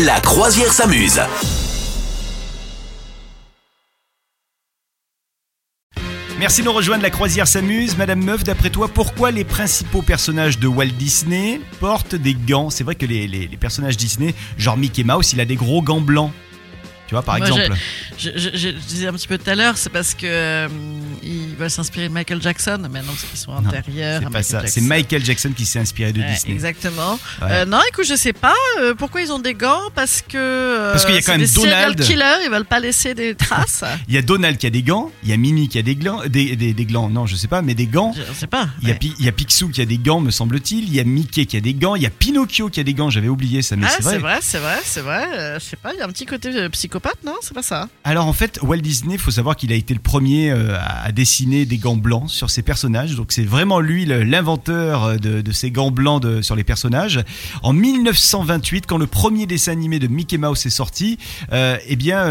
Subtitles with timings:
[0.00, 1.20] La croisière s'amuse.
[6.38, 7.96] Merci de rejoindre, la croisière s'amuse.
[7.96, 12.70] Madame Meuf, d'après toi, pourquoi les principaux personnages de Walt Disney portent des gants?
[12.70, 15.82] C'est vrai que les, les- les personnages Disney, genre Mickey Mouse, il a des gros
[15.82, 16.32] gants blancs.
[17.12, 17.76] Tu vois, par Moi, exemple.
[18.16, 20.66] Je, je- je- je disais un petit peu tout à l'heure, c'est parce que euh,
[21.22, 24.20] ils veulent s'inspirer de Michael Jackson, mais non, parce qu'ils sont antérieurs.
[24.22, 24.60] C'est Michael ça.
[24.60, 24.72] Jackson.
[24.74, 26.54] C'est Michael Jackson qui s'est inspiré de Ouais, Disney.
[26.54, 27.18] Exactement.
[27.42, 27.48] Ouais.
[27.50, 31.04] Euh, non, écoute, je sais pas euh, pourquoi ils ont des gants, parce que Parce
[31.04, 32.00] qu'il y a quand même Donald.
[32.00, 33.84] killers, ils veulent pas laisser des traces.
[34.08, 35.96] Il y a Donald qui a des gants, il y a Mimi qui a des
[35.96, 38.14] glands, des, des, des glands, non, je sais pas, mais des gants.
[38.16, 38.68] je sais pas.
[38.80, 38.98] Il y, a ouais.
[38.98, 40.84] Pi- il y a Picsou qui a des gants, me semble-t-il.
[40.84, 41.94] Il y a Mickey qui a des gants.
[41.94, 43.10] Il y a Pinocchio qui a des gants.
[43.10, 44.12] J'avais oublié ça, mais Ah, c'est vrai.
[44.14, 45.58] c'est vrai, c'est vrai, c'est vrai.
[45.60, 46.68] Je sais pas, il y a un petit côté euh,
[47.24, 47.88] non C'est pas ça.
[48.04, 51.66] Alors en fait, Walt Disney, faut savoir qu'il a été le premier euh, à dessiner
[51.66, 53.14] des gants blancs sur ses personnages.
[53.14, 57.22] Donc c'est vraiment lui l'inventeur euh, de, ces gants blancs sur les personnages.
[57.62, 61.18] En 1928, quand le premier dessin animé de Mickey Mouse est sorti,
[61.52, 62.22] euh, eh bien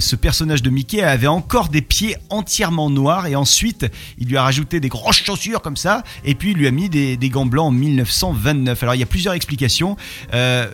[0.00, 3.86] ce personnage de Mickey avait encore des pieds entièrement noirs et ensuite
[4.18, 6.88] il lui a rajouté des grosses chaussures comme ça et puis il lui a mis
[6.88, 8.82] des, des gants blancs en 1929.
[8.82, 9.96] Alors il y a plusieurs explications.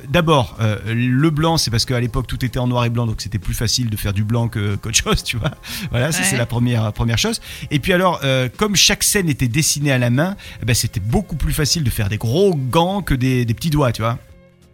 [0.09, 0.56] D'abord,
[0.87, 3.55] le blanc, c'est parce qu'à l'époque tout était en noir et blanc, donc c'était plus
[3.55, 5.53] facile de faire du blanc que- qu'autre chose, tu vois.
[5.91, 6.25] Voilà, ça Ouais.
[6.25, 7.41] c'est la première première chose.
[7.70, 11.00] Et puis alors, euh, comme chaque scène était dessinée à la main, eh ben, c'était
[11.00, 14.19] beaucoup plus facile de faire des gros gants que des, des petits doigts, tu vois.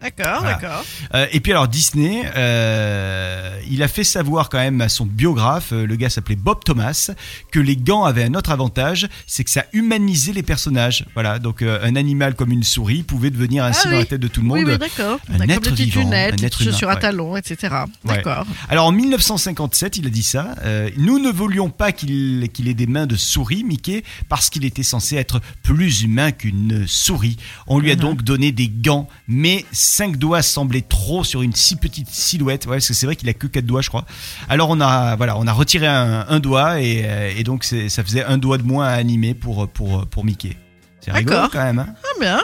[0.05, 0.57] D'accord, Voilà.
[0.57, 0.85] d'accord.
[1.13, 5.69] Euh, et puis alors Disney, euh, il a fait savoir quand même à son biographe,
[5.73, 7.11] euh, le gars s'appelait Bob Thomas,
[7.51, 11.05] que les gants avaient un autre avantage, c'est que ça humanisait les personnages.
[11.13, 14.21] Voilà, donc euh, un animal comme une souris pouvait devenir ainsi Ah dans la tête
[14.21, 14.57] de tout le monde.
[14.59, 15.19] Oui, oui, d'accord.
[15.33, 16.99] un D'accord, être vivant, un être humain, à ouais.
[16.99, 17.73] talons, etc.
[18.03, 18.15] Ouais.
[18.17, 18.45] D'accord.
[18.69, 20.55] Alors en 1957, il a dit ça.
[20.97, 25.15] nous ne voulions pas qu'il ait des mains de souris, Mickey, parce qu'il était censé
[25.15, 27.37] être plus humain qu'une souris.
[27.67, 28.01] On lui a Mhm.
[28.01, 32.65] donc donné des gants, mais cinq doigts semblaient trop sur une si petite silhouette.
[32.65, 34.05] Ouais, parce que c'est vrai qu'il a que quatre doigts, je crois.
[34.49, 37.89] Alors on a voilà, on a retiré un, un doigt et, euh, et donc c'est-
[37.89, 40.57] ça faisait un doigt de moins à animer pour pour pour Mickey.
[41.01, 41.79] C'est rigolo quand même.
[41.79, 42.41] Hein Ah bien.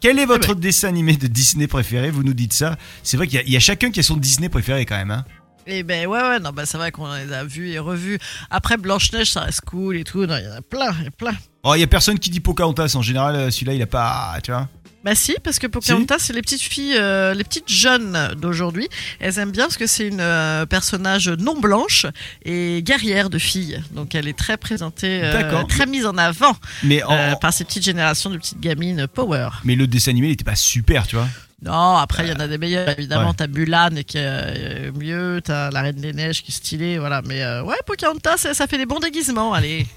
[0.00, 2.10] Quel est votre Eh dessin animé de Disney préféré?
[2.10, 2.76] Vous nous dites ça.
[3.02, 4.96] C'est vrai qu'il y, a- il y a chacun qui a son Disney préféré quand
[4.96, 5.10] même.
[5.10, 5.24] Hein
[5.66, 8.18] Et ben ouais, ouais, non, bah c'est vrai qu'on les a vus et revus.
[8.50, 10.26] Après Blanche-Neige, ça reste cool et tout.
[10.26, 11.32] Non, il y en a plein, il y en a plein.
[11.64, 13.34] Oh, il y a personne qui dit Pocahontas en général.
[13.36, 14.68] euh, Celui-là, il a pas, tu vois.
[15.02, 18.88] Bah si, parce que Pocahontas, c'est les petites filles, euh, les petites jeunes d'aujourd'hui.
[19.20, 22.06] Elles aiment bien parce que c'est une euh, personnage non blanche
[22.42, 23.82] et guerrière de filles.
[23.92, 27.84] Donc elle est très présentée, euh, très mise en avant Mais, en- par ces petites
[27.84, 29.50] générations de petites gamines power.
[29.64, 31.28] mais le dessin animé, il était pas super, tu vois.
[31.62, 32.88] Non, après il y en a des meilleurs.
[32.98, 33.34] Évidemment, Ouais.
[33.36, 37.20] t'as Mulan qui est mieux, t'as la Reine des Neiges qui est stylée, voilà.
[37.26, 39.52] Mais ouais, Pocahontas, ça, ça fait des bons déguisements.
[39.52, 39.86] Allez.